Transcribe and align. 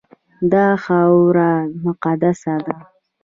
دا 0.51 0.67
خاوره 0.83 1.51
مقدسه 1.85 2.53
ده. 2.65 2.75